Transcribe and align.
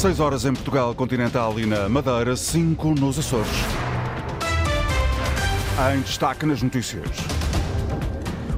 6 0.00 0.18
horas 0.18 0.46
em 0.46 0.54
Portugal 0.54 0.94
Continental 0.94 1.60
e 1.60 1.66
na 1.66 1.86
Madeira, 1.86 2.34
5 2.34 2.94
nos 2.94 3.18
Açores. 3.18 3.52
Em 5.94 6.00
destaque 6.00 6.46
nas 6.46 6.62
notícias. 6.62 7.06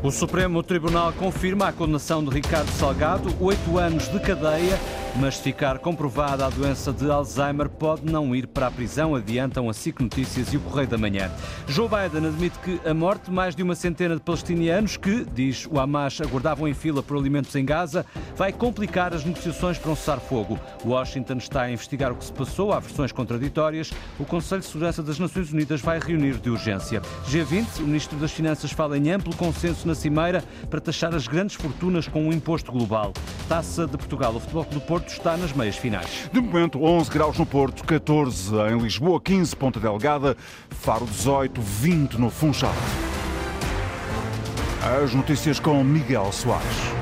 O 0.04 0.12
Supremo 0.12 0.62
Tribunal 0.62 1.12
confirma 1.12 1.66
a 1.66 1.72
condenação 1.72 2.22
de 2.22 2.30
Ricardo 2.30 2.70
Salgado, 2.70 3.34
oito 3.40 3.76
anos 3.76 4.06
de 4.06 4.20
cadeia 4.20 4.78
mas 5.16 5.36
se 5.36 5.42
ficar 5.42 5.78
comprovada 5.78 6.46
a 6.46 6.50
doença 6.50 6.92
de 6.92 7.10
Alzheimer, 7.10 7.68
pode 7.68 8.04
não 8.10 8.34
ir 8.34 8.46
para 8.46 8.66
a 8.66 8.70
prisão, 8.70 9.14
adiantam 9.14 9.68
a 9.68 9.74
SIC 9.74 10.00
Notícias 10.00 10.52
e 10.52 10.56
o 10.56 10.60
Correio 10.60 10.88
da 10.88 10.96
Manhã. 10.96 11.30
Joe 11.68 11.88
Biden 11.88 12.28
admite 12.28 12.58
que 12.60 12.80
a 12.88 12.94
morte 12.94 13.26
de 13.26 13.30
mais 13.30 13.54
de 13.54 13.62
uma 13.62 13.74
centena 13.74 14.14
de 14.14 14.22
palestinianos 14.22 14.96
que, 14.96 15.24
diz 15.24 15.66
o 15.70 15.78
Hamas, 15.78 16.20
aguardavam 16.20 16.66
em 16.66 16.74
fila 16.74 17.02
por 17.02 17.16
alimentos 17.16 17.54
em 17.54 17.64
Gaza, 17.64 18.06
vai 18.36 18.52
complicar 18.52 19.12
as 19.12 19.24
negociações 19.24 19.78
para 19.78 19.90
um 19.90 19.96
cessar-fogo. 19.96 20.58
Washington 20.84 21.34
está 21.34 21.62
a 21.62 21.70
investigar 21.70 22.12
o 22.12 22.16
que 22.16 22.24
se 22.24 22.32
passou, 22.32 22.72
há 22.72 22.80
versões 22.80 23.12
contraditórias. 23.12 23.92
O 24.18 24.24
Conselho 24.24 24.60
de 24.60 24.66
Segurança 24.66 25.02
das 25.02 25.18
Nações 25.18 25.52
Unidas 25.52 25.80
vai 25.80 25.98
reunir 25.98 26.38
de 26.38 26.50
urgência. 26.50 27.02
G20, 27.28 27.80
o 27.80 27.82
Ministro 27.82 28.18
das 28.18 28.32
Finanças 28.32 28.72
fala 28.72 28.96
em 28.96 29.10
amplo 29.10 29.34
consenso 29.36 29.86
na 29.86 29.94
Cimeira 29.94 30.42
para 30.70 30.80
taxar 30.80 31.14
as 31.14 31.26
grandes 31.26 31.56
fortunas 31.56 32.08
com 32.08 32.24
um 32.24 32.32
imposto 32.32 32.72
global. 32.72 33.12
Taça 33.48 33.86
de 33.86 33.96
Portugal, 33.96 34.34
o 34.34 34.40
Futebol 34.40 34.64
do 34.72 34.80
Porto 34.80 35.01
Porto 35.02 35.08
está 35.08 35.36
nas 35.36 35.52
meias 35.52 35.76
finais. 35.76 36.30
De 36.32 36.40
momento, 36.40 36.80
11 36.80 37.10
graus 37.10 37.36
no 37.36 37.44
Porto, 37.44 37.84
14 37.84 38.54
em 38.70 38.78
Lisboa, 38.78 39.20
15 39.20 39.56
Ponta 39.56 39.80
Delgada, 39.80 40.36
Faro 40.70 41.04
18, 41.04 41.60
20 41.60 42.20
no 42.20 42.30
Funchal. 42.30 42.72
As 45.02 45.12
notícias 45.12 45.58
com 45.58 45.82
Miguel 45.82 46.30
Soares. 46.32 47.01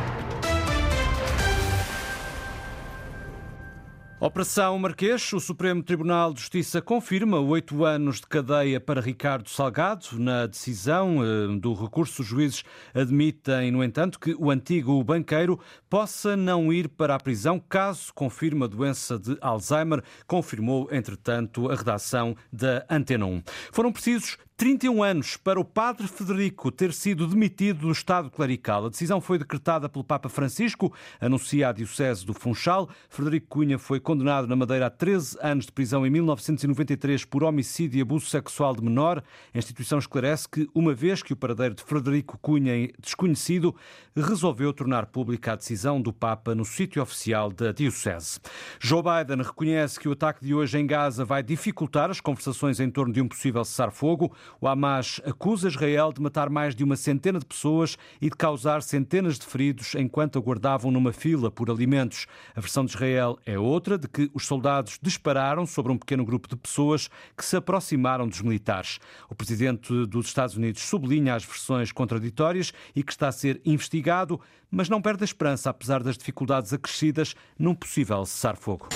Operação 4.23 4.79
Marquês. 4.79 5.33
O 5.33 5.41
Supremo 5.41 5.83
Tribunal 5.83 6.35
de 6.35 6.41
Justiça 6.41 6.83
confirma 6.83 7.41
oito 7.41 7.87
anos 7.87 8.17
de 8.17 8.27
cadeia 8.27 8.79
para 8.79 9.01
Ricardo 9.01 9.49
Salgado. 9.49 10.09
Na 10.19 10.45
decisão 10.45 11.25
eh, 11.25 11.59
do 11.59 11.73
recurso, 11.73 12.21
os 12.21 12.29
juízes 12.29 12.63
admitem, 12.93 13.71
no 13.71 13.83
entanto, 13.83 14.21
que 14.21 14.37
o 14.39 14.51
antigo 14.51 15.03
banqueiro 15.03 15.59
possa 15.89 16.37
não 16.37 16.71
ir 16.71 16.87
para 16.87 17.15
a 17.15 17.19
prisão 17.19 17.59
caso 17.59 18.13
confirme 18.15 18.65
a 18.65 18.67
doença 18.67 19.19
de 19.19 19.39
Alzheimer, 19.41 20.03
confirmou, 20.27 20.87
entretanto, 20.93 21.71
a 21.71 21.75
redação 21.75 22.37
da 22.53 22.85
Antena 22.91 23.25
1. 23.25 23.43
Foram 23.73 23.91
precisos 23.91 24.37
31 24.61 25.03
anos 25.03 25.39
para 25.39 25.59
o 25.59 25.65
padre 25.65 26.07
Federico 26.07 26.71
ter 26.71 26.93
sido 26.93 27.27
demitido 27.27 27.79
do 27.79 27.91
Estado 27.91 28.31
clerical. 28.31 28.85
A 28.85 28.89
decisão 28.91 29.19
foi 29.19 29.39
decretada 29.39 29.89
pelo 29.89 30.05
Papa 30.05 30.29
Francisco, 30.29 30.93
anuncia 31.19 31.71
a 31.71 31.73
Diocese 31.73 32.27
do 32.27 32.35
Funchal. 32.35 32.87
Frederico 33.09 33.47
Cunha 33.49 33.79
foi 33.79 33.99
condenado 33.99 34.47
na 34.47 34.55
Madeira 34.55 34.89
a 34.89 34.91
13 34.91 35.39
anos 35.41 35.65
de 35.65 35.73
prisão 35.73 36.07
em 36.07 36.11
1993 36.11 37.25
por 37.25 37.43
homicídio 37.43 37.97
e 37.97 38.03
abuso 38.03 38.27
sexual 38.27 38.77
de 38.77 38.83
menor. 38.83 39.25
A 39.55 39.57
instituição 39.57 39.99
esclarece 39.99 40.47
que, 40.47 40.69
uma 40.75 40.93
vez 40.93 41.23
que 41.23 41.33
o 41.33 41.37
paradeiro 41.37 41.75
de 41.75 41.83
Frederico 41.83 42.37
Cunha 42.37 42.93
desconhecido, 42.99 43.75
resolveu 44.15 44.75
tornar 44.75 45.07
pública 45.07 45.55
a 45.55 45.57
decisão 45.57 46.03
do 46.03 46.13
Papa 46.13 46.55
no 46.55 46.67
sítio 46.67 47.03
oficial 47.03 47.51
da 47.51 47.73
Diocese. 47.73 48.39
Joe 48.79 49.03
Biden 49.03 49.43
reconhece 49.43 49.99
que 49.99 50.07
o 50.07 50.13
ataque 50.13 50.45
de 50.45 50.53
hoje 50.53 50.79
em 50.79 50.87
Gaza 50.87 51.25
vai 51.25 51.43
dificultar 51.43 52.11
as 52.11 52.21
conversações 52.21 52.79
em 52.79 52.91
torno 52.91 53.15
de 53.15 53.23
um 53.23 53.27
possível 53.27 53.65
cessar-fogo. 53.65 54.31
O 54.61 54.67
Hamas 54.67 55.21
acusa 55.25 55.69
Israel 55.69 56.13
de 56.13 56.21
matar 56.21 56.49
mais 56.49 56.75
de 56.75 56.83
uma 56.83 56.97
centena 56.97 57.39
de 57.39 57.45
pessoas 57.45 57.99
e 58.21 58.31
de 58.31 58.37
causar 58.37 58.83
centenas 58.83 59.39
de 59.39 59.47
feridos 59.47 59.95
enquanto 59.95 60.39
aguardavam 60.39 60.91
numa 60.91 61.13
fila 61.13 61.51
por 61.51 61.71
alimentos. 61.71 62.27
A 62.55 62.61
versão 62.61 62.85
de 62.85 62.93
Israel 62.93 63.39
é 63.45 63.59
outra, 63.59 63.99
de 63.99 64.09
que 64.09 64.31
os 64.33 64.47
soldados 64.47 64.99
dispararam 65.01 65.67
sobre 65.67 65.93
um 65.93 65.99
pequeno 65.99 66.25
grupo 66.25 66.49
de 66.49 66.57
pessoas 66.57 67.09
que 67.37 67.45
se 67.45 67.57
aproximaram 67.57 68.29
dos 68.29 68.41
militares. 68.41 68.99
O 69.29 69.35
presidente 69.35 70.07
dos 70.07 70.27
Estados 70.27 70.57
Unidos 70.57 70.83
sublinha 70.83 71.35
as 71.35 71.45
versões 71.45 71.93
contraditórias 71.93 72.73
e 72.95 73.03
que 73.03 73.13
está 73.13 73.29
a 73.29 73.33
ser 73.33 73.61
investigado, 73.65 74.41
mas 74.71 74.89
não 74.89 75.03
perde 75.03 75.23
a 75.23 75.25
esperança, 75.25 75.71
apesar 75.71 76.03
das 76.03 76.17
dificuldades 76.17 76.73
acrescidas, 76.73 77.35
num 77.59 77.75
possível 77.75 78.25
cessar-fogo. 78.25 78.89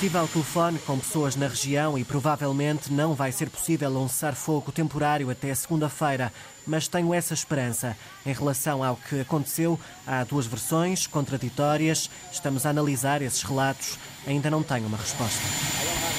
Estive 0.00 0.16
ao 0.16 0.26
telefone 0.26 0.78
com 0.78 0.98
pessoas 0.98 1.36
na 1.36 1.46
região 1.46 1.98
e 1.98 2.04
provavelmente 2.04 2.90
não 2.90 3.12
vai 3.12 3.30
ser 3.30 3.50
possível 3.50 3.90
um 3.98 4.08
cessar-fogo 4.08 4.72
temporário 4.72 5.28
até 5.28 5.54
segunda-feira, 5.54 6.32
mas 6.66 6.88
tenho 6.88 7.12
essa 7.12 7.34
esperança. 7.34 7.94
Em 8.24 8.32
relação 8.32 8.82
ao 8.82 8.96
que 8.96 9.20
aconteceu, 9.20 9.78
há 10.06 10.24
duas 10.24 10.46
versões 10.46 11.06
contraditórias. 11.06 12.08
Estamos 12.32 12.64
a 12.64 12.70
analisar 12.70 13.20
esses 13.20 13.42
relatos. 13.42 13.98
Ainda 14.26 14.50
não 14.50 14.62
tenho 14.62 14.86
uma 14.86 14.96
resposta. 14.96 16.09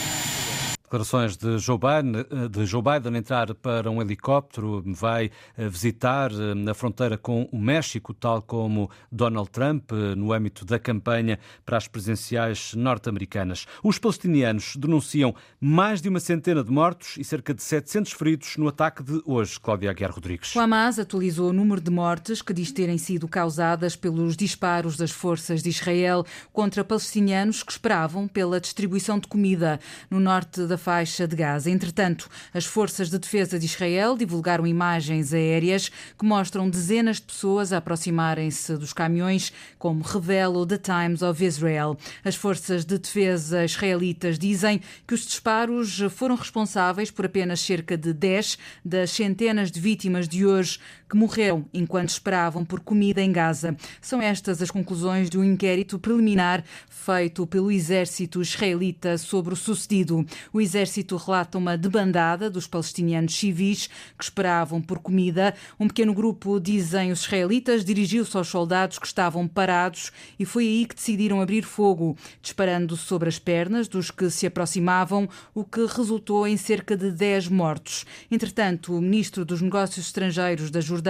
Declarações 0.92 1.38
de 1.38 1.58
Joe, 1.58 1.78
Biden, 1.80 2.26
de 2.50 2.66
Joe 2.66 2.82
Biden 2.82 3.18
entrar 3.18 3.56
para 3.56 3.90
um 3.90 4.02
helicóptero, 4.02 4.84
vai 4.88 5.32
eh, 5.58 5.70
visitar 5.70 6.32
eh, 6.34 6.70
a 6.70 6.74
fronteira 6.74 7.18
com 7.18 7.48
o 7.50 7.58
México, 7.58 8.14
tal 8.14 8.42
como 8.42 8.92
Donald 9.10 9.50
Trump, 9.52 9.90
eh, 9.94 10.16
no 10.16 10.34
âmbito 10.34 10.66
da 10.66 10.78
campanha 10.78 11.40
para 11.66 11.78
as 11.78 11.88
presidenciais 11.88 12.74
norte-americanas. 12.74 13.66
Os 13.82 13.98
palestinianos 13.98 14.76
denunciam 14.76 15.34
mais 15.62 16.02
de 16.02 16.10
uma 16.10 16.20
centena 16.20 16.62
de 16.62 16.70
mortos 16.70 17.16
e 17.18 17.24
cerca 17.24 17.54
de 17.54 17.64
700 17.64 18.12
feridos 18.12 18.58
no 18.58 18.68
ataque 18.68 19.02
de 19.02 19.22
hoje. 19.26 19.58
Cláudia 19.62 19.92
Aguiar 19.92 20.12
Rodrigues. 20.12 20.54
O 20.58 20.60
Hamas 20.60 21.00
atualizou 21.00 21.52
o 21.52 21.54
número 21.54 21.80
de 21.80 21.90
mortes 21.90 22.42
que 22.42 22.52
diz 22.52 22.70
terem 22.70 22.98
sido 22.98 23.30
causadas 23.30 23.96
pelos 23.96 24.36
disparos 24.36 24.98
das 24.98 25.12
forças 25.12 25.64
de 25.64 25.70
Israel 25.70 26.26
contra 26.52 26.84
palestinianos 26.84 27.64
que 27.64 27.72
esperavam 27.72 28.28
pela 28.28 28.60
distribuição 28.60 29.18
de 29.18 29.30
comida 29.30 29.80
no 30.10 30.20
norte 30.20 30.68
da 30.68 30.81
faixa 30.82 31.28
de 31.28 31.36
Gaza. 31.36 31.70
Entretanto, 31.70 32.28
as 32.52 32.66
forças 32.66 33.10
de 33.10 33.20
defesa 33.20 33.60
de 33.60 33.66
Israel 33.68 34.18
divulgaram 34.18 34.66
imagens 34.66 35.32
aéreas 35.32 35.90
que 36.18 36.26
mostram 36.26 36.68
dezenas 36.68 37.18
de 37.18 37.28
pessoas 37.28 37.72
a 37.72 37.78
aproximarem-se 37.78 38.76
dos 38.78 38.92
caminhões, 38.92 39.54
como 39.78 40.02
revela 40.02 40.58
o 40.58 40.66
The 40.66 40.80
Times 40.80 41.22
of 41.22 41.46
Israel. 41.46 41.96
As 42.26 42.36
forças 42.36 42.84
de 42.84 42.98
defesa 42.98 43.64
israelitas 43.64 44.40
dizem 44.40 44.82
que 45.08 45.14
os 45.14 45.24
disparos 45.26 46.00
foram 46.10 46.36
responsáveis 46.36 47.12
por 47.12 47.28
apenas 47.28 47.60
cerca 47.60 47.96
de 47.96 48.12
10 48.12 48.58
das 48.84 49.12
centenas 49.12 49.72
de 49.72 49.80
vítimas 49.80 50.28
de 50.28 50.46
hoje 50.46 50.80
que 51.12 51.18
morreram 51.18 51.66
enquanto 51.74 52.08
esperavam 52.08 52.64
por 52.64 52.80
comida 52.80 53.22
em 53.22 53.34
Gaza. 53.34 53.76
São 54.00 54.22
estas 54.22 54.62
as 54.62 54.72
conclusões 54.72 55.30
de 55.30 55.38
um 55.38 55.44
inquérito 55.44 56.00
preliminar 56.00 56.64
feito 56.90 57.46
pelo 57.46 57.70
exército 57.70 58.42
israelita 58.42 59.18
sobre 59.18 59.54
o 59.54 59.58
sucedido. 59.58 60.26
O 60.54 60.62
exército 60.62 61.18
relata 61.18 61.58
uma 61.58 61.78
debandada 61.78 62.50
dos 62.50 62.66
palestinianos 62.66 63.38
civis 63.38 63.90
que 64.18 64.24
esperavam 64.24 64.82
por 64.82 65.00
comida. 65.00 65.54
Um 65.78 65.90
pequeno 65.90 66.14
grupo, 66.14 66.62
dizem 66.62 67.12
os 67.12 67.24
israelitas, 67.24 67.84
dirigiu-se 67.84 68.38
aos 68.38 68.48
soldados 68.48 68.98
que 68.98 69.08
estavam 69.08 69.46
parados 69.50 70.14
e 70.40 70.46
foi 70.46 70.64
aí 70.66 70.86
que 70.86 70.96
decidiram 70.96 71.42
abrir 71.42 71.64
fogo, 71.64 72.16
disparando 72.42 72.96
sobre 72.96 73.28
as 73.28 73.38
pernas 73.38 73.90
dos 73.90 74.12
que 74.12 74.30
se 74.30 74.48
aproximavam, 74.48 75.28
o 75.54 75.66
que 75.66 75.86
resultou 75.86 76.48
em 76.48 76.56
cerca 76.56 76.96
de 76.96 77.12
10 77.12 77.50
mortos. 77.50 78.06
Entretanto, 78.32 78.96
o 78.96 79.02
ministro 79.02 79.44
dos 79.44 79.62
Negócios 79.62 80.06
Estrangeiros 80.06 80.72
da 80.72 80.80
Jordânia 80.80 81.01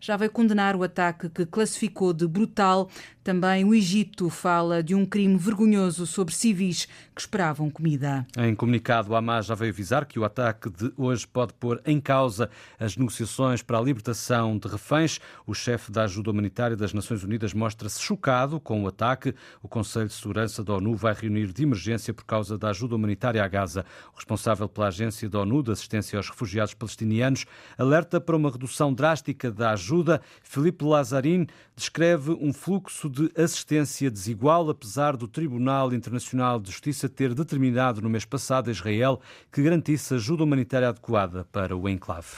já 0.00 0.16
veio 0.16 0.30
condenar 0.30 0.76
o 0.76 0.82
ataque 0.82 1.28
que 1.28 1.46
classificou 1.46 2.12
de 2.12 2.26
brutal. 2.26 2.90
Também 3.22 3.64
o 3.64 3.74
Egito 3.74 4.30
fala 4.30 4.82
de 4.82 4.94
um 4.94 5.04
crime 5.04 5.36
vergonhoso 5.36 6.06
sobre 6.06 6.34
civis 6.34 6.86
que 7.14 7.20
esperavam 7.20 7.68
comida. 7.68 8.26
Em 8.38 8.54
comunicado, 8.54 9.14
Hamas 9.14 9.44
já 9.44 9.54
veio 9.54 9.70
avisar 9.70 10.06
que 10.06 10.18
o 10.18 10.24
ataque 10.24 10.70
de 10.70 10.90
hoje 10.96 11.26
pode 11.26 11.52
pôr 11.52 11.82
em 11.84 12.00
causa 12.00 12.48
as 12.78 12.96
negociações 12.96 13.60
para 13.60 13.76
a 13.76 13.82
libertação 13.82 14.56
de 14.56 14.66
reféns. 14.66 15.20
O 15.46 15.52
chefe 15.52 15.92
da 15.92 16.04
ajuda 16.04 16.30
humanitária 16.30 16.74
das 16.74 16.94
Nações 16.94 17.22
Unidas 17.22 17.52
mostra-se 17.52 18.00
chocado 18.00 18.58
com 18.58 18.84
o 18.84 18.88
ataque. 18.88 19.34
O 19.62 19.68
Conselho 19.68 20.06
de 20.06 20.14
Segurança 20.14 20.64
da 20.64 20.72
ONU 20.72 20.96
vai 20.96 21.12
reunir 21.12 21.52
de 21.52 21.62
emergência 21.62 22.14
por 22.14 22.24
causa 22.24 22.56
da 22.56 22.70
ajuda 22.70 22.96
humanitária 22.96 23.44
à 23.44 23.48
Gaza. 23.48 23.84
O 24.14 24.16
responsável 24.16 24.66
pela 24.66 24.86
Agência 24.86 25.28
da 25.28 25.40
ONU 25.40 25.62
de 25.62 25.72
Assistência 25.72 26.18
aos 26.18 26.30
Refugiados 26.30 26.72
Palestinianos 26.72 27.44
alerta 27.76 28.18
para 28.18 28.36
uma 28.36 28.50
redução 28.50 28.94
drástica 28.94 29.50
da 29.50 29.72
ajuda. 29.72 30.22
Filipe 30.42 30.86
Lazarin 30.86 31.46
descreve 31.76 32.30
um 32.30 32.52
fluxo 32.54 33.09
de 33.10 33.30
assistência 33.36 34.10
desigual, 34.10 34.70
apesar 34.70 35.16
do 35.16 35.26
Tribunal 35.26 35.92
Internacional 35.92 36.60
de 36.60 36.70
Justiça 36.70 37.08
ter 37.08 37.34
determinado 37.34 38.00
no 38.00 38.08
mês 38.08 38.24
passado 38.24 38.68
a 38.68 38.72
Israel 38.72 39.20
que 39.52 39.62
garantisse 39.62 40.14
ajuda 40.14 40.44
humanitária 40.44 40.88
adequada 40.88 41.44
para 41.50 41.76
o 41.76 41.88
enclave. 41.88 42.28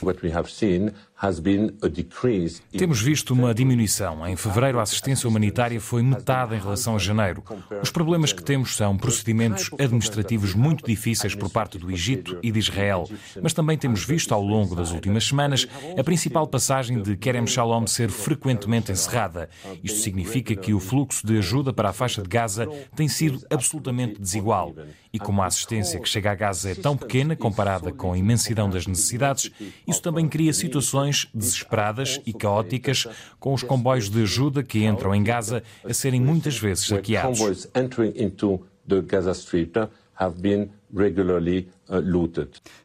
Temos 2.77 3.01
visto 3.01 3.33
uma 3.33 3.55
diminuição. 3.55 4.27
Em 4.27 4.35
fevereiro, 4.35 4.81
a 4.81 4.83
assistência 4.83 5.29
humanitária 5.29 5.81
foi 5.81 6.03
metade 6.03 6.55
em 6.55 6.59
relação 6.59 6.97
a 6.97 6.99
janeiro. 6.99 7.45
Os 7.81 7.91
problemas 7.91 8.33
que 8.33 8.43
temos 8.43 8.75
são 8.75 8.97
procedimentos 8.97 9.71
administrativos 9.79 10.55
muito 10.55 10.85
difíceis 10.85 11.35
por 11.35 11.51
parte 11.51 11.79
do 11.79 11.91
Egito 11.91 12.39
e 12.43 12.51
de 12.51 12.59
Israel, 12.59 13.09
mas 13.41 13.53
também 13.53 13.79
temos 13.79 14.05
visto 14.05 14.33
ao 14.33 14.43
longo 14.43 14.75
das 14.75 14.91
últimas 14.91 15.25
semanas 15.25 15.69
a 15.97 16.03
principal 16.03 16.47
passagem 16.47 17.01
de 17.03 17.17
Kerem 17.17 17.47
Shalom 17.47 17.87
ser 17.87 18.11
frequentemente 18.11 18.91
encerrada. 18.91 19.49
Isto 19.83 20.01
significa 20.01 20.57
que 20.63 20.73
o 20.73 20.81
fluxo 20.81 21.27
de 21.27 21.39
ajuda 21.39 21.73
para 21.73 21.91
a 21.91 21.93
faixa 21.93 22.23
de 22.23 22.29
Gaza 22.29 22.67
tem 22.95 23.09
sido 23.09 23.45
absolutamente 23.51 24.21
desigual. 24.21 24.75
E 25.13 25.19
como 25.19 25.43
a 25.43 25.47
assistência 25.47 26.01
que 26.01 26.09
chega 26.09 26.31
a 26.31 26.35
Gaza 26.35 26.71
é 26.71 26.75
tão 26.75 26.97
pequena 26.97 27.37
comparada 27.37 27.93
com 27.93 28.13
a 28.13 28.19
imensidão 28.19 28.71
das 28.71 28.87
necessidades, 28.87 29.51
isso 29.87 30.01
também 30.01 30.29
cria 30.29 30.53
situações 30.53 31.29
desesperadas 31.35 32.21
e 32.25 32.33
caóticas, 32.33 33.07
com 33.39 33.53
os 33.53 33.63
comboios 33.63 34.09
de 34.09 34.23
ajuda 34.23 34.63
que 34.63 34.85
entram 34.85 35.15
em 35.15 35.23
Gaza 35.23 35.63
a 35.85 35.93
serem 35.93 36.21
muitas 36.21 36.57
vezes 36.57 36.87
saqueados. 36.87 37.69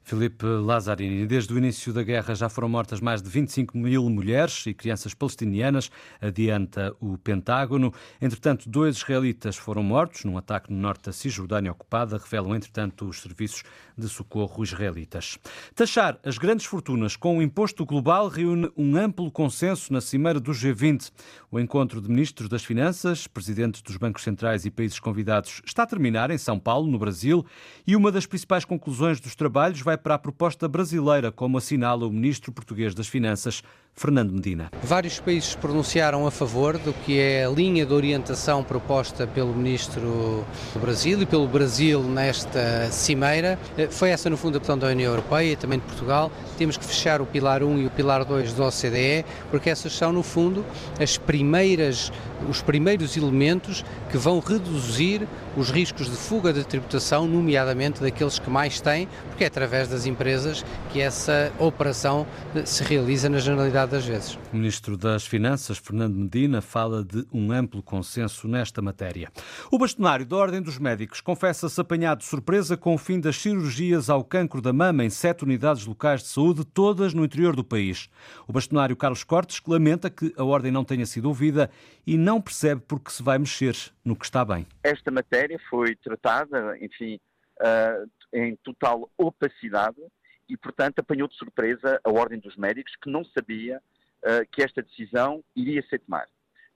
Filipe 0.04 0.46
Lazzarini, 0.46 1.26
desde 1.26 1.54
o 1.54 1.58
início 1.58 1.94
da 1.94 2.04
guerra 2.04 2.36
já 2.36 2.50
foram 2.50 2.68
mortas 2.68 3.00
mais 3.00 3.22
de 3.22 3.30
25 3.30 3.78
mil 3.78 4.10
mulheres 4.10 4.66
e 4.68 4.74
crianças 4.74 5.14
palestinianas, 5.14 5.90
adianta 6.20 6.94
o 7.00 7.18
Pentágono. 7.18 7.94
Entretanto, 8.22 8.70
dois 8.70 8.98
israelitas 8.98 9.56
foram 9.56 9.82
mortos 9.82 10.26
num 10.26 10.38
ataque 10.38 10.74
no 10.74 10.78
norte 10.78 11.06
da 11.06 11.14
Cisjordânia 11.14 11.72
ocupada, 11.72 12.18
revelam, 12.18 12.54
entretanto, 12.54 13.08
os 13.08 13.22
serviços 13.22 13.64
de 13.98 14.10
socorro 14.10 14.62
israelitas. 14.62 15.40
Taxar 15.74 16.20
as 16.26 16.38
grandes 16.38 16.66
fortunas 16.66 17.16
com 17.16 17.38
o 17.38 17.42
imposto 17.42 17.86
global 17.86 18.28
reúne 18.28 18.70
um 18.76 18.98
amplo 18.98 19.32
consenso 19.32 19.94
na 19.94 20.02
cimeira 20.02 20.40
do 20.40 20.52
G20. 20.52 21.12
O 21.50 21.62
encontro 21.62 22.02
de 22.02 22.10
ministros 22.10 22.50
das 22.50 22.66
Finanças, 22.66 23.26
presidentes 23.26 23.82
dos 23.82 23.96
bancos 23.96 24.24
centrais 24.24 24.66
e 24.66 24.70
países 24.70 25.00
convidados 25.00 25.62
está 25.66 25.84
a 25.84 25.88
terminar 25.88 26.30
em 26.30 26.38
São 26.38 26.60
Paulo, 26.60 26.92
no 26.92 27.00
Brasil, 27.00 27.46
e 27.86 27.96
uma 27.96 28.12
das 28.12 28.26
principais 28.26 28.66
conclusões 28.66 28.97
dos 28.98 29.36
trabalhos 29.36 29.82
vai 29.82 29.98
para 29.98 30.16
a 30.16 30.20
proposta 30.20 30.68
brasileira, 30.68 31.32
como 31.32 31.58
assinala 31.58 32.06
o 32.06 32.12
ministro 32.12 32.52
português 32.52 32.94
das 32.94 33.08
Finanças, 33.08 33.64
Fernando 33.98 34.32
Medina. 34.32 34.70
Vários 34.84 35.20
países 35.20 35.56
pronunciaram 35.56 36.28
a 36.28 36.30
favor 36.30 36.78
do 36.78 36.94
que 36.94 37.20
é 37.20 37.46
a 37.46 37.50
linha 37.50 37.84
de 37.84 37.92
orientação 37.92 38.64
proposta 38.64 39.26
pelo 39.26 39.52
ministro 39.56 40.46
do 40.76 40.80
Brasil 40.80 41.20
e 41.20 41.26
pelo 41.26 41.48
Brasil 41.48 42.04
nesta 42.04 42.92
cimeira. 42.92 43.58
Foi 43.90 44.12
essa, 44.12 44.30
no 44.30 44.38
fundo, 44.38 44.56
a 44.56 44.58
opção 44.60 44.78
da 44.78 44.86
União 44.88 45.10
Europeia 45.12 45.54
e 45.54 45.56
também 45.56 45.80
de 45.80 45.86
Portugal. 45.86 46.32
Temos 46.60 46.78
que 46.78 46.86
fechar 46.86 47.22
o 47.22 47.26
Pilar 47.26 47.64
1 47.64 47.80
e 47.80 47.86
o 47.88 47.90
Pilar 47.90 48.24
2 48.24 48.54
do 48.54 48.64
OCDE, 48.64 49.26
porque 49.50 49.68
essas 49.68 49.94
são, 49.94 50.14
no 50.14 50.22
fundo, 50.22 50.64
as 51.02 51.18
primeiras, 51.18 52.12
os 52.48 52.62
primeiros 52.62 53.18
elementos 53.18 53.84
que 54.12 54.18
vão 54.18 54.40
reduzir 54.40 55.28
os 55.58 55.72
riscos 55.72 56.08
de 56.08 56.16
fuga 56.16 56.54
de 56.54 56.64
tributação, 56.64 57.28
nomeadamente 57.28 58.00
daqueles 58.00 58.38
que 58.38 58.50
mais 58.50 58.80
têm, 58.80 59.10
porque 59.30 59.44
é 59.44 59.48
através 59.48 59.88
das 59.88 60.06
empresas 60.06 60.64
que 60.94 61.02
essa 61.02 61.52
operação 61.58 62.28
se 62.64 62.84
realiza 62.84 63.28
na 63.28 63.40
generalidade 63.40 63.87
das 63.88 64.06
vezes. 64.06 64.38
O 64.54 64.56
Ministro 64.56 64.98
das 64.98 65.26
Finanças, 65.26 65.78
Fernando 65.78 66.16
Medina, 66.16 66.62
fala 66.62 67.04
de 67.04 67.26
um 67.32 67.52
amplo 67.52 67.82
consenso 67.82 68.48
nesta 68.48 68.82
matéria. 68.82 69.32
O 69.72 69.78
bastonário 69.78 70.26
da 70.26 70.36
Ordem 70.36 70.62
dos 70.62 70.78
Médicos 70.78 71.22
confessa-se 71.22 71.80
apanhado 71.80 72.20
de 72.20 72.26
surpresa 72.26 72.76
com 72.76 72.94
o 72.94 72.98
fim 72.98 73.20
das 73.20 73.38
cirurgias 73.38 74.10
ao 74.10 74.24
cancro 74.24 74.62
da 74.62 74.74
mama 74.74 75.04
em 75.04 75.10
sete 75.10 75.44
unidades 75.44 75.86
locais 75.86 76.22
de 76.22 76.28
saúde, 76.28 76.66
todas 76.66 77.14
no 77.14 77.24
interior 77.24 77.56
do 77.56 77.64
país. 77.64 78.10
O 78.48 78.54
bastonário 78.54 78.96
Carlos 78.96 79.24
Cortes 79.24 79.62
lamenta 79.66 80.10
que 80.10 80.34
a 80.38 80.44
Ordem 80.44 80.72
não 80.72 80.84
tenha 80.84 81.06
sido 81.06 81.28
ouvida 81.28 81.70
e 82.06 82.18
não 82.18 82.42
percebe 82.42 82.82
porque 82.88 83.12
se 83.12 83.24
vai 83.24 83.38
mexer 83.38 83.76
no 84.04 84.16
que 84.16 84.26
está 84.26 84.44
bem. 84.44 84.68
Esta 84.84 85.10
matéria 85.12 85.60
foi 85.70 85.96
tratada, 85.96 86.78
enfim, 86.82 87.20
uh, 87.62 88.10
em 88.34 88.56
total 88.64 89.10
opacidade 89.18 89.98
e, 90.50 90.56
portanto, 90.56 91.00
apanhou 91.00 91.28
de 91.28 91.36
surpresa 91.36 92.00
a 92.04 92.10
Ordem 92.10 92.40
dos 92.40 92.56
Médicos, 92.56 92.96
que 93.02 93.10
não 93.10 93.24
sabia 93.26 93.82
uh, 94.24 94.48
que 94.52 94.64
esta 94.64 94.82
decisão 94.82 95.44
iria 95.56 95.86
ser 95.88 96.00
tomar, 96.00 96.28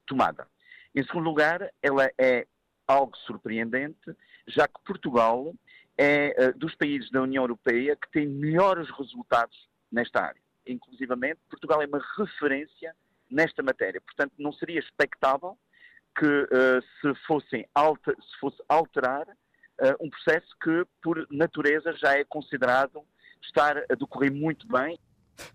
tomada. 0.06 0.48
Em 0.94 1.04
segundo 1.04 1.24
lugar, 1.24 1.72
ela 1.82 2.10
é 2.18 2.46
algo 2.86 3.16
surpreendente, 3.18 4.16
já 4.48 4.68
que 4.68 4.84
Portugal 4.84 5.54
é 5.98 6.36
uh, 6.38 6.58
dos 6.58 6.76
países 6.76 7.10
da 7.12 7.22
União 7.22 7.44
Europeia 7.44 7.96
que 7.96 8.12
tem 8.12 8.28
melhores 8.28 8.90
resultados 8.90 9.70
nesta 9.92 10.22
área. 10.22 10.42
Inclusivamente, 10.68 11.40
Portugal 11.50 11.82
é 11.82 11.86
uma 11.86 12.02
referência 12.18 12.94
nesta 13.30 13.64
matéria. 13.64 14.02
Portanto, 14.02 14.34
não 14.38 14.52
seria 14.52 14.80
expectável 14.80 15.58
que 16.18 16.26
uh, 16.26 16.82
se, 17.00 17.16
fossem 17.26 17.66
alter, 17.74 18.16
se 18.16 18.40
fosse 18.40 18.62
alterar 18.68 19.28
um 20.00 20.12
processo 20.12 20.56
que, 20.62 20.86
por 21.02 21.26
natureza, 21.32 21.92
já 21.94 22.16
é 22.16 22.24
considerado 22.24 23.04
estar 23.46 23.78
a 23.78 23.96
decorrer 23.96 24.32
muito 24.32 24.68
bem. 24.68 24.98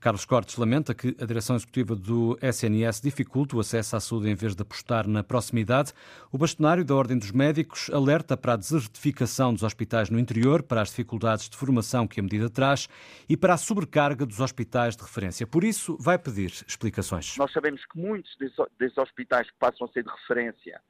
Carlos 0.00 0.24
Cortes 0.24 0.56
lamenta 0.56 0.94
que 0.94 1.16
a 1.20 1.24
direção 1.24 1.56
executiva 1.56 1.94
do 1.94 2.38
SNS 2.42 3.00
dificulte 3.00 3.56
o 3.56 3.60
acesso 3.60 3.96
à 3.96 4.00
saúde 4.00 4.28
em 4.28 4.34
vez 4.34 4.54
de 4.54 4.62
apostar 4.62 5.06
na 5.06 5.22
proximidade. 5.22 5.92
O 6.32 6.38
bastonário 6.38 6.84
da 6.84 6.94
Ordem 6.94 7.18
dos 7.18 7.30
Médicos 7.30 7.90
alerta 7.90 8.36
para 8.36 8.54
a 8.54 8.56
desertificação 8.56 9.52
dos 9.52 9.62
hospitais 9.62 10.10
no 10.10 10.18
interior, 10.18 10.62
para 10.62 10.82
as 10.82 10.90
dificuldades 10.90 11.48
de 11.48 11.56
formação 11.56 12.06
que 12.06 12.20
a 12.20 12.22
medida 12.22 12.50
traz 12.50 12.88
e 13.28 13.36
para 13.36 13.54
a 13.54 13.56
sobrecarga 13.56 14.26
dos 14.26 14.40
hospitais 14.40 14.96
de 14.96 15.02
referência. 15.02 15.46
Por 15.46 15.64
isso, 15.64 15.96
vai 16.00 16.18
pedir 16.18 16.50
explicações. 16.66 17.36
Nós 17.36 17.52
sabemos 17.52 17.84
que 17.86 17.98
muitos 17.98 18.36
desses 18.78 18.98
hospitais 18.98 19.50
que 19.50 19.56
passam 19.58 19.86
a 19.86 19.92
ser 19.92 20.02
de 20.02 20.10
referência, 20.10 20.80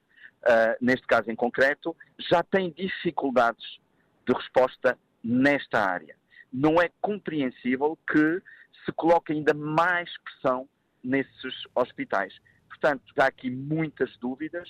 uh, 0.43 0.77
neste 0.81 1.07
caso 1.07 1.31
em 1.31 1.37
concreto, 1.37 1.95
já 2.31 2.43
têm 2.43 2.71
dificuldades 2.71 3.79
de 4.27 4.33
resposta 4.33 4.99
nesta 5.23 5.81
área 5.81 6.17
não 6.57 6.81
é 6.81 6.91
compreensível 7.03 7.99
que 8.11 8.43
se 8.87 8.93
coloque 8.93 9.31
ainda 9.33 9.53
mais 9.53 10.11
pressão 10.25 10.67
nesses 11.05 11.55
hospitais. 11.75 12.35
Portanto, 12.69 13.03
há 13.19 13.27
aqui 13.27 13.51
muitas 13.51 14.17
dúvidas 14.17 14.67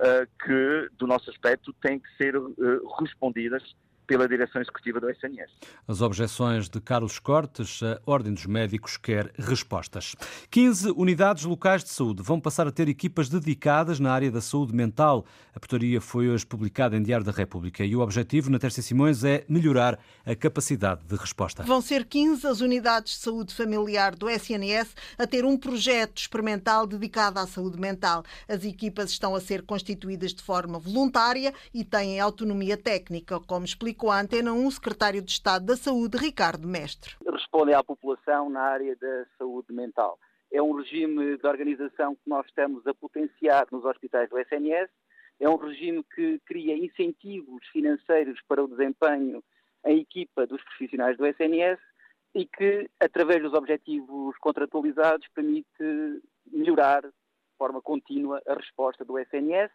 uh, 0.00 0.26
que, 0.44 0.90
do 0.98 1.06
nosso 1.06 1.30
aspecto, 1.30 1.72
têm 1.74 2.00
que 2.00 2.08
ser 2.16 2.36
uh, 2.36 2.54
respondidas 3.00 3.62
pela 4.08 4.26
direção 4.26 4.60
executiva 4.60 4.98
do 4.98 5.08
SNS. 5.10 5.50
As 5.86 6.00
objeções 6.00 6.68
de 6.68 6.80
Carlos 6.80 7.18
Cortes, 7.18 7.82
a 7.82 8.00
Ordem 8.06 8.32
dos 8.32 8.46
Médicos 8.46 8.96
quer 8.96 9.30
respostas. 9.38 10.16
15 10.50 10.92
unidades 10.96 11.44
locais 11.44 11.84
de 11.84 11.90
saúde 11.90 12.22
vão 12.22 12.40
passar 12.40 12.66
a 12.66 12.72
ter 12.72 12.88
equipas 12.88 13.28
dedicadas 13.28 14.00
na 14.00 14.10
área 14.10 14.30
da 14.30 14.40
saúde 14.40 14.74
mental. 14.74 15.26
A 15.54 15.60
portaria 15.60 16.00
foi 16.00 16.30
hoje 16.30 16.46
publicada 16.46 16.96
em 16.96 17.02
Diário 17.02 17.24
da 17.24 17.32
República 17.32 17.84
e 17.84 17.94
o 17.94 18.00
objetivo, 18.00 18.50
na 18.50 18.58
Terça 18.58 18.80
Simões, 18.80 19.22
é 19.24 19.44
melhorar 19.46 19.98
a 20.24 20.34
capacidade 20.34 21.02
de 21.04 21.14
resposta. 21.14 21.62
Vão 21.64 21.82
ser 21.82 22.06
15 22.06 22.46
as 22.46 22.60
unidades 22.62 23.12
de 23.12 23.18
saúde 23.18 23.54
familiar 23.54 24.16
do 24.16 24.30
SNS 24.30 24.94
a 25.18 25.26
ter 25.26 25.44
um 25.44 25.58
projeto 25.58 26.16
experimental 26.16 26.86
dedicado 26.86 27.38
à 27.40 27.46
saúde 27.46 27.78
mental. 27.78 28.24
As 28.48 28.64
equipas 28.64 29.10
estão 29.10 29.34
a 29.34 29.40
ser 29.40 29.62
constituídas 29.62 30.32
de 30.32 30.42
forma 30.42 30.78
voluntária 30.78 31.52
e 31.74 31.84
têm 31.84 32.18
autonomia 32.18 32.78
técnica, 32.78 33.38
como 33.40 33.66
explica 33.66 33.97
com 33.98 34.12
a 34.12 34.20
Antena 34.20 34.52
1 34.52 34.66
o 34.66 34.70
secretário 34.70 35.20
de 35.20 35.32
Estado 35.32 35.66
da 35.66 35.76
Saúde, 35.76 36.16
Ricardo 36.16 36.68
Mestre. 36.68 37.16
Respondem 37.26 37.74
à 37.74 37.82
população 37.82 38.48
na 38.48 38.60
área 38.60 38.94
da 38.94 39.26
saúde 39.36 39.72
mental. 39.72 40.18
É 40.52 40.62
um 40.62 40.72
regime 40.72 41.36
de 41.36 41.46
organização 41.46 42.14
que 42.14 42.28
nós 42.28 42.46
estamos 42.46 42.86
a 42.86 42.94
potenciar 42.94 43.66
nos 43.72 43.84
hospitais 43.84 44.30
do 44.30 44.38
SNS. 44.38 44.88
É 45.40 45.48
um 45.48 45.56
regime 45.56 46.04
que 46.14 46.40
cria 46.46 46.76
incentivos 46.76 47.66
financeiros 47.72 48.40
para 48.48 48.62
o 48.62 48.68
desempenho 48.68 49.42
em 49.84 49.98
equipa 49.98 50.46
dos 50.46 50.62
profissionais 50.62 51.16
do 51.16 51.26
SNS 51.26 51.80
e 52.34 52.46
que, 52.46 52.88
através 53.00 53.42
dos 53.42 53.52
objetivos 53.52 54.36
contratualizados, 54.38 55.26
permite 55.34 55.66
melhorar 56.46 57.02
de 57.02 57.12
forma 57.58 57.82
contínua 57.82 58.40
a 58.46 58.54
resposta 58.54 59.04
do 59.04 59.18
SNS 59.18 59.72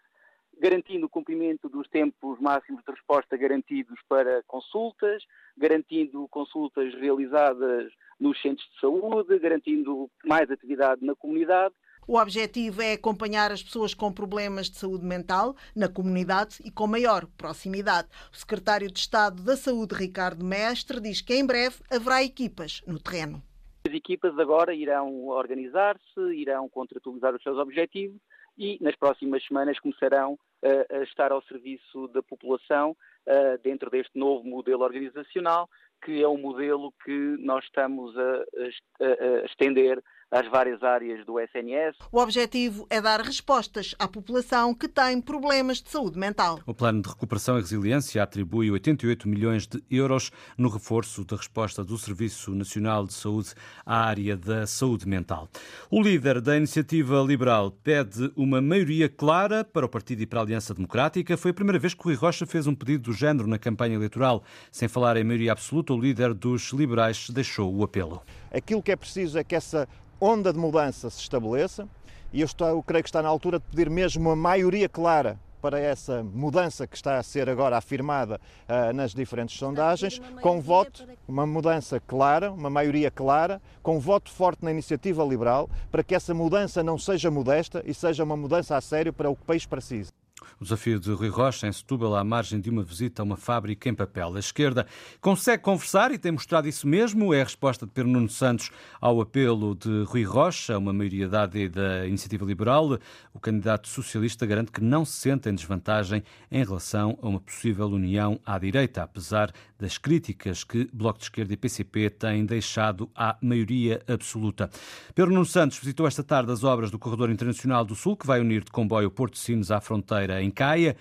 garantindo 0.59 1.05
o 1.05 1.09
cumprimento 1.09 1.69
dos 1.69 1.87
tempos 1.89 2.39
máximos 2.39 2.83
de 2.85 2.91
resposta 2.91 3.37
garantidos 3.37 3.99
para 4.07 4.43
consultas, 4.43 5.23
garantindo 5.57 6.27
consultas 6.29 6.93
realizadas 6.95 7.91
nos 8.19 8.41
centros 8.41 8.67
de 8.73 8.79
saúde, 8.79 9.39
garantindo 9.39 10.09
mais 10.23 10.49
atividade 10.49 11.05
na 11.05 11.15
comunidade. 11.15 11.73
O 12.05 12.17
objetivo 12.17 12.81
é 12.81 12.93
acompanhar 12.93 13.51
as 13.51 13.63
pessoas 13.63 13.93
com 13.93 14.11
problemas 14.11 14.69
de 14.69 14.77
saúde 14.77 15.05
mental 15.05 15.55
na 15.73 15.87
comunidade 15.87 16.57
e 16.65 16.69
com 16.69 16.85
maior 16.85 17.25
proximidade. 17.37 18.09
O 18.31 18.35
secretário 18.35 18.91
de 18.91 18.99
Estado 18.99 19.41
da 19.41 19.55
Saúde, 19.55 19.95
Ricardo 19.95 20.43
Mestre, 20.43 20.99
diz 20.99 21.21
que 21.21 21.33
em 21.33 21.45
breve 21.45 21.77
haverá 21.89 22.21
equipas 22.21 22.81
no 22.85 22.99
terreno. 22.99 23.41
As 23.87 23.93
equipas 23.93 24.37
agora 24.37 24.73
irão 24.73 25.27
organizar-se, 25.27 26.19
irão 26.35 26.67
contratualizar 26.67 27.35
os 27.35 27.43
seus 27.43 27.57
objetivos 27.57 28.19
e 28.57 28.77
nas 28.81 28.95
próximas 28.95 29.43
semanas 29.45 29.79
começarão 29.79 30.33
uh, 30.33 30.95
a 30.95 31.03
estar 31.03 31.31
ao 31.31 31.41
serviço 31.43 32.07
da 32.09 32.21
população 32.21 32.91
uh, 32.91 33.57
dentro 33.63 33.89
deste 33.89 34.17
novo 34.17 34.43
modelo 34.47 34.83
organizacional, 34.83 35.69
que 36.03 36.21
é 36.21 36.27
um 36.27 36.37
modelo 36.37 36.93
que 37.03 37.37
nós 37.39 37.63
estamos 37.63 38.13
a 38.17 39.45
estender 39.45 40.03
às 40.33 40.49
várias 40.49 40.81
áreas 40.81 41.23
do 41.25 41.39
SNS. 41.39 41.95
O 42.11 42.19
objetivo 42.19 42.87
é 42.89 42.99
dar 42.99 43.21
respostas 43.21 43.93
à 43.99 44.07
população 44.07 44.73
que 44.73 44.87
tem 44.87 45.21
problemas 45.21 45.79
de 45.81 45.91
saúde 45.91 46.17
mental. 46.17 46.59
O 46.65 46.73
Plano 46.73 47.03
de 47.03 47.09
Recuperação 47.09 47.57
e 47.57 47.61
Resiliência 47.61 48.23
atribui 48.23 48.71
88 48.71 49.29
milhões 49.29 49.67
de 49.67 49.81
euros 49.91 50.31
no 50.57 50.69
reforço 50.69 51.23
da 51.23 51.37
resposta 51.37 51.83
do 51.83 51.97
Serviço 51.99 52.51
Nacional 52.51 53.05
de 53.05 53.13
Saúde 53.13 53.53
à 53.85 54.05
área 54.05 54.35
da 54.35 54.65
saúde 54.65 55.07
mental. 55.07 55.47
O 55.91 56.01
líder 56.01 56.41
da 56.41 56.57
Iniciativa 56.57 57.21
Liberal 57.21 57.69
pede 57.69 58.31
uma 58.35 58.59
maioria 58.59 59.07
clara 59.07 59.63
para 59.63 59.85
o 59.85 59.89
Partido 59.89 60.23
e 60.23 60.25
para 60.25 60.39
a 60.39 60.43
Aliança 60.43 60.73
Democrática. 60.73 61.37
Foi 61.37 61.51
a 61.51 61.53
primeira 61.53 61.77
vez 61.77 61.93
que 61.93 62.01
o 62.01 62.05
Rui 62.05 62.15
Rocha 62.15 62.47
fez 62.47 62.65
um 62.65 62.73
pedido 62.73 63.03
do 63.03 63.13
género 63.13 63.47
na 63.47 63.59
campanha 63.59 63.95
eleitoral. 63.95 64.43
Sem 64.71 64.87
falar 64.87 65.15
em 65.15 65.23
maioria 65.23 65.51
absoluta, 65.51 65.93
o 65.93 65.99
líder 65.99 66.33
dos 66.33 66.71
liberais 66.71 67.29
deixou 67.29 67.71
o 67.71 67.83
apelo. 67.83 68.23
Aquilo 68.53 68.83
que 68.83 68.91
é 68.91 68.95
preciso 68.95 69.39
é 69.39 69.43
que 69.43 69.55
essa 69.55 69.87
onda 70.21 70.53
de 70.53 70.59
mudança 70.59 71.09
se 71.09 71.19
estabeleça 71.19 71.87
e 72.31 72.41
eu, 72.41 72.45
estou, 72.45 72.67
eu 72.67 72.83
creio 72.83 73.03
que 73.03 73.09
está 73.09 73.21
na 73.21 73.27
altura 73.27 73.57
de 73.57 73.65
pedir 73.65 73.89
mesmo 73.89 74.29
uma 74.29 74.35
maioria 74.35 74.87
clara 74.87 75.39
para 75.59 75.79
essa 75.79 76.21
mudança 76.21 76.85
que 76.85 76.95
está 76.95 77.17
a 77.17 77.23
ser 77.23 77.49
agora 77.49 77.77
afirmada 77.77 78.39
uh, 78.67 78.93
nas 78.93 79.13
diferentes 79.13 79.57
sondagens, 79.57 80.19
com 80.41 80.59
voto, 80.59 81.07
uma 81.25 81.47
mudança 81.47 82.01
clara, 82.01 82.51
uma 82.51 82.69
maioria 82.69 83.09
clara, 83.09 83.61
com 83.81 83.97
voto 83.97 84.29
forte 84.29 84.63
na 84.63 84.71
iniciativa 84.71 85.23
liberal, 85.23 85.69
para 85.89 86.03
que 86.03 86.13
essa 86.13 86.33
mudança 86.33 86.83
não 86.83 86.97
seja 86.97 87.31
modesta 87.31 87.81
e 87.85 87.93
seja 87.93 88.23
uma 88.25 88.35
mudança 88.35 88.75
a 88.75 88.81
sério 88.81 89.13
para 89.13 89.29
o 89.29 89.35
que 89.35 89.41
o 89.41 89.45
país 89.45 89.65
precisa. 89.65 90.11
O 90.59 90.63
desafio 90.63 90.99
de 90.99 91.11
Rui 91.11 91.29
Rocha, 91.29 91.67
em 91.67 91.71
Setúbal, 91.71 92.15
à 92.15 92.23
margem 92.23 92.59
de 92.59 92.69
uma 92.69 92.83
visita 92.83 93.21
a 93.21 93.25
uma 93.25 93.37
fábrica 93.37 93.89
em 93.89 93.93
papel. 93.93 94.35
A 94.35 94.39
esquerda 94.39 94.85
consegue 95.19 95.63
conversar 95.63 96.11
e 96.11 96.17
tem 96.17 96.31
mostrado 96.31 96.67
isso 96.67 96.87
mesmo. 96.87 97.33
É 97.33 97.41
a 97.41 97.43
resposta 97.43 97.85
de 97.85 97.91
Pedro 97.91 98.11
Nuno 98.11 98.29
Santos 98.29 98.69
ao 98.99 99.19
apelo 99.21 99.75
de 99.75 100.03
Rui 100.03 100.23
Rocha, 100.23 100.77
uma 100.77 100.93
maioria 100.93 101.27
da 101.27 102.05
Iniciativa 102.05 102.45
Liberal. 102.45 102.97
O 103.33 103.39
candidato 103.39 103.87
socialista 103.87 104.45
garante 104.45 104.71
que 104.71 104.81
não 104.81 105.05
se 105.05 105.13
sente 105.13 105.49
em 105.49 105.55
desvantagem 105.55 106.23
em 106.51 106.63
relação 106.63 107.17
a 107.21 107.27
uma 107.27 107.39
possível 107.39 107.87
união 107.87 108.39
à 108.45 108.57
direita, 108.59 109.03
apesar 109.03 109.51
das 109.79 109.97
críticas 109.97 110.63
que 110.63 110.87
Bloco 110.93 111.19
de 111.19 111.25
Esquerda 111.25 111.53
e 111.53 111.57
PCP 111.57 112.09
têm 112.09 112.45
deixado 112.45 113.09
à 113.15 113.37
maioria 113.41 114.01
absoluta. 114.07 114.69
Pedro 115.13 115.33
Nuno 115.33 115.45
Santos 115.45 115.77
visitou 115.77 116.07
esta 116.07 116.23
tarde 116.23 116.51
as 116.51 116.63
obras 116.63 116.91
do 116.91 116.99
Corredor 116.99 117.29
Internacional 117.29 117.83
do 117.83 117.95
Sul, 117.95 118.15
que 118.15 118.27
vai 118.27 118.39
unir 118.39 118.63
de 118.63 118.71
comboio 118.71 119.11
Porto 119.11 119.37
Sines 119.37 119.71
à 119.71 119.81
fronteira 119.81 120.41
em 120.43 120.51
Caia. 120.51 120.95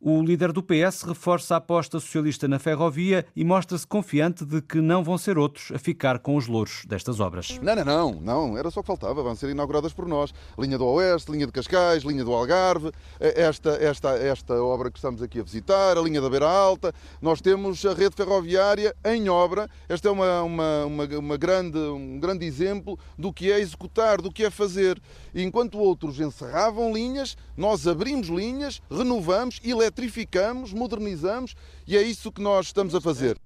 O 0.00 0.22
líder 0.22 0.52
do 0.52 0.62
PS 0.62 1.02
reforça 1.02 1.54
a 1.54 1.58
aposta 1.58 1.98
socialista 1.98 2.46
na 2.46 2.60
ferrovia 2.60 3.26
e 3.34 3.44
mostra-se 3.44 3.84
confiante 3.84 4.44
de 4.44 4.62
que 4.62 4.80
não 4.80 5.02
vão 5.02 5.18
ser 5.18 5.36
outros 5.36 5.72
a 5.72 5.78
ficar 5.78 6.20
com 6.20 6.36
os 6.36 6.46
louros 6.46 6.84
destas 6.86 7.18
obras. 7.18 7.58
Não, 7.60 7.74
não, 7.74 7.84
não, 7.84 8.20
não, 8.20 8.56
era 8.56 8.70
só 8.70 8.80
que 8.80 8.86
faltava, 8.86 9.24
vão 9.24 9.34
ser 9.34 9.50
inauguradas 9.50 9.92
por 9.92 10.06
nós. 10.06 10.32
Linha 10.56 10.78
do 10.78 10.86
Oeste, 10.86 11.32
linha 11.32 11.46
de 11.46 11.52
Cascais, 11.52 12.04
linha 12.04 12.24
do 12.24 12.32
Algarve, 12.32 12.92
eh, 13.18 13.42
esta, 13.42 13.70
esta, 13.70 14.10
esta 14.10 14.54
obra 14.62 14.88
que 14.88 14.98
estamos 14.98 15.20
aqui 15.20 15.40
a 15.40 15.42
visitar, 15.42 15.98
a 15.98 16.00
linha 16.00 16.20
da 16.20 16.30
Beira 16.30 16.48
Alta. 16.48 16.94
Nós 17.20 17.40
temos 17.40 17.84
a 17.84 17.92
rede 17.92 18.14
ferroviária 18.14 18.94
em 19.04 19.28
obra. 19.28 19.68
Este 19.88 20.06
é 20.06 20.12
uma, 20.12 20.42
uma, 20.44 20.84
uma, 20.84 21.04
uma 21.18 21.36
grande, 21.36 21.76
um 21.76 22.20
grande 22.20 22.46
exemplo 22.46 22.96
do 23.18 23.32
que 23.32 23.50
é 23.50 23.58
executar, 23.58 24.22
do 24.22 24.30
que 24.30 24.44
é 24.44 24.50
fazer. 24.50 25.02
E 25.34 25.42
enquanto 25.42 25.76
outros 25.76 26.20
encerravam 26.20 26.92
linhas, 26.92 27.36
nós 27.56 27.84
abrimos 27.88 28.28
linhas, 28.28 28.80
renovamos 28.88 29.58
e 29.64 29.74
eletrificamos, 29.88 30.72
modernizamos 30.72 31.54
e 31.86 31.96
é 31.96 32.02
isso 32.02 32.30
que 32.30 32.40
nós 32.40 32.66
estamos 32.66 32.94
a 32.94 33.00
fazer 33.00 33.38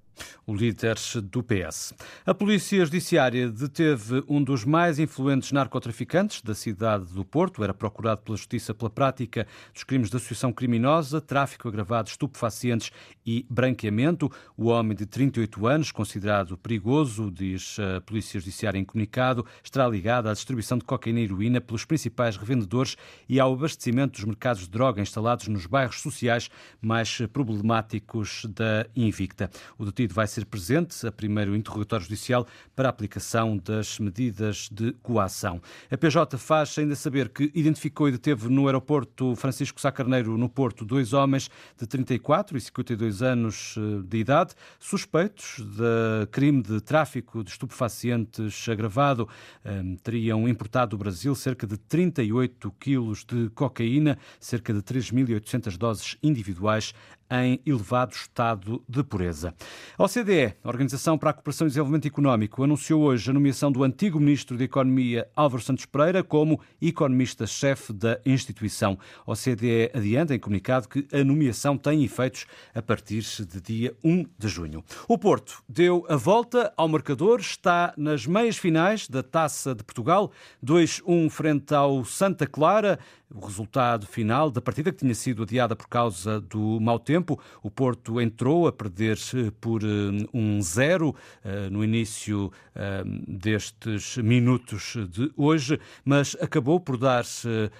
o 0.45 0.55
líder 0.55 0.95
do 1.23 1.43
PS. 1.43 1.93
A 2.25 2.33
Polícia 2.33 2.83
Judiciária 2.85 3.49
deteve 3.49 4.23
um 4.27 4.43
dos 4.43 4.65
mais 4.65 4.99
influentes 4.99 5.51
narcotraficantes 5.51 6.41
da 6.41 6.53
cidade 6.53 7.05
do 7.13 7.23
Porto. 7.23 7.63
Era 7.63 7.73
procurado 7.73 8.21
pela 8.21 8.37
Justiça 8.37 8.73
pela 8.73 8.89
prática 8.89 9.47
dos 9.73 9.83
crimes 9.83 10.09
de 10.09 10.17
associação 10.17 10.51
criminosa, 10.51 11.21
tráfico 11.21 11.67
agravado, 11.67 12.09
estupefacientes 12.09 12.91
e 13.25 13.45
branqueamento. 13.49 14.31
O 14.57 14.65
homem 14.67 14.95
de 14.95 15.05
38 15.05 15.65
anos, 15.65 15.91
considerado 15.91 16.57
perigoso, 16.57 17.31
diz 17.31 17.77
a 17.79 18.01
Polícia 18.01 18.39
Judiciária 18.39 18.77
em 18.77 18.85
comunicado, 18.85 19.45
estará 19.63 19.87
ligado 19.87 20.27
à 20.27 20.33
distribuição 20.33 20.77
de 20.77 20.83
cocaína 20.83 21.19
e 21.19 21.23
heroína 21.23 21.61
pelos 21.61 21.85
principais 21.85 22.35
revendedores 22.35 22.97
e 23.29 23.39
ao 23.39 23.53
abastecimento 23.53 24.13
dos 24.13 24.25
mercados 24.25 24.63
de 24.63 24.69
droga 24.69 25.01
instalados 25.01 25.47
nos 25.47 25.65
bairros 25.65 26.01
sociais 26.01 26.49
mais 26.81 27.21
problemáticos 27.31 28.45
da 28.49 28.85
Invicta. 28.95 29.49
O 29.77 29.85
detido 29.85 30.02
vai 30.11 30.25
ser 30.25 30.45
presente 30.45 31.05
a 31.05 31.11
primeiro 31.11 31.55
interrogatório 31.55 32.03
judicial 32.03 32.47
para 32.75 32.87
a 32.87 32.91
aplicação 32.91 33.57
das 33.57 33.99
medidas 33.99 34.69
de 34.71 34.93
coação. 35.03 35.61
A 35.91 35.97
PJ 35.97 36.37
faz 36.37 36.77
ainda 36.79 36.95
saber 36.95 37.29
que 37.29 37.51
identificou 37.53 38.09
e 38.09 38.11
deteve 38.11 38.49
no 38.49 38.65
aeroporto 38.67 39.35
Francisco 39.35 39.79
Sá 39.79 39.91
Carneiro, 39.91 40.37
no 40.37 40.49
Porto, 40.49 40.83
dois 40.83 41.13
homens 41.13 41.49
de 41.77 41.85
34 41.85 42.57
e 42.57 42.61
52 42.61 43.21
anos 43.21 43.75
eh, 43.77 44.01
de 44.07 44.17
idade, 44.17 44.53
suspeitos 44.79 45.59
de 45.59 46.27
crime 46.31 46.61
de 46.61 46.81
tráfico 46.81 47.43
de 47.43 47.51
estupefacientes 47.51 48.67
agravado. 48.69 49.27
Ehm, 49.63 49.95
teriam 49.97 50.47
importado 50.47 50.93
do 50.93 50.97
Brasil 50.97 51.33
cerca 51.35 51.65
de 51.65 51.77
38 51.77 52.71
quilos 52.79 53.25
de 53.25 53.49
cocaína, 53.49 54.17
cerca 54.39 54.73
de 54.73 54.81
3.800 54.81 55.77
doses 55.77 56.17
individuais 56.21 56.93
em 57.41 57.59
elevado 57.65 58.13
estado 58.13 58.83
de 58.87 59.03
pureza. 59.03 59.55
A 59.97 60.03
OCDE, 60.03 60.53
a 60.63 60.67
Organização 60.67 61.17
para 61.17 61.31
a 61.31 61.33
Cooperação 61.33 61.65
e 61.65 61.69
Desenvolvimento 61.69 62.07
Económico, 62.07 62.63
anunciou 62.63 63.01
hoje 63.01 63.31
a 63.31 63.33
nomeação 63.33 63.71
do 63.71 63.83
antigo 63.83 64.19
Ministro 64.19 64.55
da 64.55 64.63
Economia 64.63 65.27
Álvaro 65.35 65.63
Santos 65.63 65.85
Pereira 65.85 66.23
como 66.23 66.59
economista-chefe 66.79 67.91
da 67.91 68.19
instituição. 68.23 68.99
A 69.25 69.31
OCDE 69.31 69.89
adianta 69.93 70.35
em 70.35 70.39
comunicado 70.39 70.87
que 70.87 71.07
a 71.11 71.23
nomeação 71.23 71.75
tem 71.75 72.03
efeitos 72.03 72.45
a 72.75 72.81
partir 72.81 73.23
de 73.23 73.59
dia 73.59 73.95
1 74.03 74.25
de 74.37 74.47
junho. 74.47 74.83
O 75.07 75.17
Porto 75.17 75.63
deu 75.67 76.05
a 76.09 76.15
volta 76.15 76.71
ao 76.77 76.87
marcador, 76.87 77.39
está 77.39 77.93
nas 77.97 78.27
meias 78.27 78.57
finais 78.57 79.07
da 79.07 79.23
Taça 79.23 79.73
de 79.73 79.83
Portugal, 79.83 80.31
2-1 80.63 81.29
frente 81.29 81.73
ao 81.73 82.05
Santa 82.05 82.45
Clara 82.45 82.99
o 83.33 83.45
resultado 83.45 84.05
final 84.05 84.51
da 84.51 84.61
partida 84.61 84.91
que 84.91 84.99
tinha 84.99 85.15
sido 85.15 85.43
adiada 85.43 85.75
por 85.75 85.87
causa 85.87 86.39
do 86.39 86.79
mau 86.79 86.99
tempo. 86.99 87.22
O 87.61 87.69
Porto 87.69 88.19
entrou 88.19 88.67
a 88.67 88.71
perder 88.71 89.17
por 89.61 89.81
1-0 89.81 90.33
um 90.33 91.13
eh, 91.43 91.69
no 91.69 91.83
início 91.83 92.51
eh, 92.75 93.03
destes 93.27 94.17
minutos 94.17 94.95
de 95.09 95.31
hoje, 95.35 95.79
mas 96.03 96.35
acabou 96.41 96.79
por 96.79 96.97
dar-se 96.97 97.71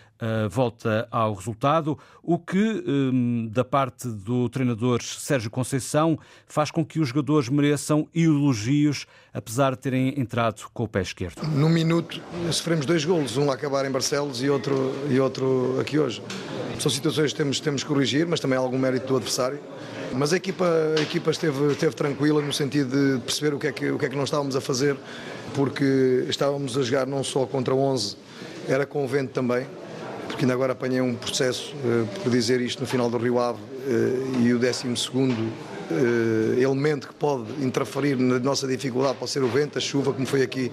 volta 0.50 1.08
ao 1.12 1.34
resultado, 1.34 1.98
o 2.22 2.38
que, 2.38 2.84
hum, 2.88 3.50
da 3.52 3.64
parte 3.64 4.08
do 4.08 4.48
treinador 4.50 5.02
Sérgio 5.02 5.50
Conceição, 5.50 6.18
faz 6.48 6.72
com 6.72 6.86
que 6.86 7.00
os 7.00 7.10
jogadores 7.10 7.50
mereçam 7.50 8.08
elogios, 8.14 9.06
apesar 9.34 9.72
de 9.72 9.80
terem 9.80 10.20
entrado 10.20 10.64
com 10.74 10.84
o 10.84 10.88
pé 10.88 11.02
esquerdo. 11.02 11.42
Num 11.48 11.70
minuto 11.70 12.22
sofremos 12.52 12.86
dois 12.86 13.04
golos, 13.04 13.38
um 13.38 13.52
a 13.52 13.54
acabar 13.54 13.86
em 13.86 13.92
Barcelos 13.92 14.42
e 14.42 14.50
outro, 14.50 14.94
e 15.10 15.20
outro 15.20 15.78
aqui 15.80 16.00
hoje. 16.00 16.22
São 16.80 16.92
situações 16.92 17.32
que 17.32 17.38
temos, 17.38 17.60
temos 17.60 17.84
que 17.84 17.90
corrigir, 17.90 18.26
mas 18.28 18.40
também 18.40 18.58
há 18.58 18.62
algum 18.62 18.78
mérito 18.78 19.08
do 19.08 19.16
adversário. 19.16 19.60
Mas 20.14 20.32
a 20.32 20.38
equipa, 20.38 20.66
a 20.98 21.02
equipa 21.02 21.32
esteve, 21.32 21.72
esteve 21.72 21.96
tranquila 21.96 22.42
no 22.42 22.54
sentido 22.54 23.18
de 23.18 23.22
perceber 23.22 23.56
o 23.56 23.60
que, 23.60 23.68
é 23.68 23.72
que, 23.72 23.90
o 23.90 23.98
que 23.98 24.06
é 24.06 24.10
que 24.10 24.16
não 24.16 24.24
estávamos 24.24 24.56
a 24.56 24.62
fazer, 24.62 24.96
porque 25.56 26.26
estávamos 26.30 26.78
a 26.78 26.82
jogar 26.84 27.08
não 27.08 27.24
só 27.24 27.46
contra 27.46 27.74
11, 27.74 28.16
era 28.68 28.86
com 28.86 29.04
o 29.04 29.08
vento 29.08 29.32
também 29.32 29.66
porque 30.34 30.46
ainda 30.46 30.56
agora 30.56 30.74
apanhei 30.74 31.00
um 31.00 31.14
processo 31.14 31.76
uh, 31.76 32.08
por 32.24 32.32
dizer 32.32 32.60
isto 32.60 32.82
no 32.82 32.88
final 32.88 33.08
do 33.08 33.18
Rio 33.20 33.40
Ave 33.40 33.60
uh, 33.60 34.42
e 34.42 34.52
o 34.52 34.58
12 34.58 34.98
segundo 34.98 35.40
uh, 35.40 36.60
elemento 36.60 37.08
que 37.08 37.14
pode 37.14 37.52
interferir 37.64 38.18
na 38.18 38.40
nossa 38.40 38.68
dificuldade 38.68 39.16
pode 39.20 39.30
ser 39.30 39.44
o 39.44 39.48
vento, 39.48 39.78
a 39.78 39.82
chuva, 39.82 40.12
como 40.12 40.26
foi 40.26 40.42
aqui 40.42 40.72